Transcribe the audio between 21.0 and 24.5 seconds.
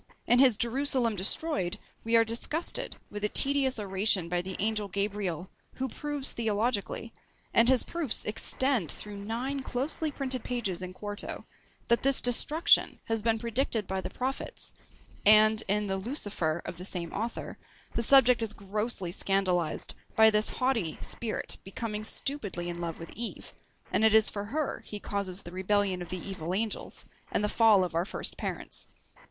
spirit becoming stupidly in love with Eve, and it is for